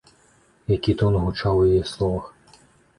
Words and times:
Які 0.75 0.95
тон 1.03 1.19
гучаў 1.27 1.61
у 1.63 1.69
яе 1.77 1.85
словах! 1.95 2.25